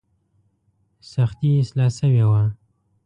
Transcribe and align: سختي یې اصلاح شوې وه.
سختي 1.11 1.49
یې 1.53 1.59
اصلاح 1.63 1.89
شوې 1.97 2.25
وه. 2.29 2.43